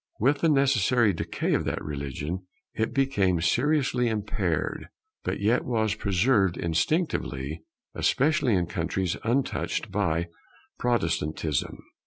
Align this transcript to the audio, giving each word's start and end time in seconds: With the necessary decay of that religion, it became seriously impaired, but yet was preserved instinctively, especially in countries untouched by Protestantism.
With 0.19 0.39
the 0.39 0.49
necessary 0.49 1.13
decay 1.13 1.53
of 1.53 1.63
that 1.65 1.79
religion, 1.85 2.47
it 2.73 2.91
became 2.91 3.39
seriously 3.39 4.07
impaired, 4.07 4.87
but 5.23 5.39
yet 5.39 5.63
was 5.63 5.93
preserved 5.93 6.57
instinctively, 6.57 7.61
especially 7.93 8.55
in 8.55 8.65
countries 8.65 9.15
untouched 9.23 9.91
by 9.91 10.29
Protestantism. 10.79 11.83